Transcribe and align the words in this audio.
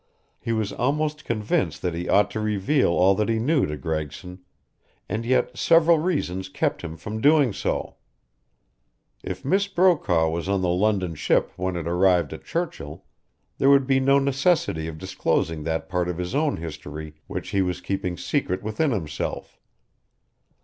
He 0.39 0.51
was 0.51 0.71
almost 0.73 1.25
convinced 1.25 1.83
that 1.83 1.93
he 1.93 2.09
ought 2.09 2.31
to 2.31 2.39
reveal 2.39 2.87
all 2.89 3.13
that 3.13 3.29
he 3.29 3.37
knew 3.37 3.67
to 3.67 3.77
Gregson, 3.77 4.39
and 5.07 5.23
yet 5.27 5.55
several 5.55 5.99
reasons 5.99 6.49
kept 6.49 6.81
him 6.81 6.97
from 6.97 7.21
doing 7.21 7.53
so. 7.53 7.97
If 9.21 9.45
Miss 9.45 9.67
Brokaw 9.67 10.27
was 10.31 10.49
on 10.49 10.63
the 10.63 10.69
London 10.69 11.13
ship 11.13 11.51
when 11.55 11.75
it 11.75 11.87
arrived 11.87 12.33
at 12.33 12.43
Churchill, 12.45 13.05
there 13.59 13.69
would 13.69 13.85
be 13.85 13.99
no 13.99 14.17
necessity 14.17 14.87
of 14.87 14.97
disclosing 14.97 15.61
that 15.65 15.87
part 15.87 16.09
of 16.09 16.17
his 16.17 16.33
own 16.33 16.57
history 16.57 17.17
which 17.27 17.49
he 17.49 17.61
was 17.61 17.79
keeping 17.79 18.17
secret 18.17 18.63
within 18.63 18.89
himself. 18.89 19.59